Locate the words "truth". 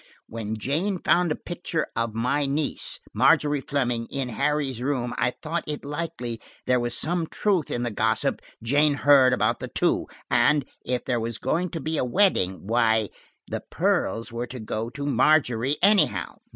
7.27-7.69